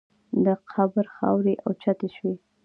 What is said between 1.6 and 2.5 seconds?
اوچتې شوې.